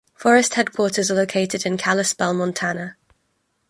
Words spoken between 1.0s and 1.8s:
are located in